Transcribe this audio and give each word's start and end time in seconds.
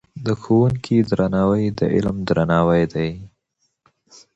د 0.25 0.27
ښوونکي 0.41 0.97
درناوی 1.09 1.65
د 1.79 1.81
علم 1.95 2.17
درناوی 2.27 2.83
دی. 2.93 3.11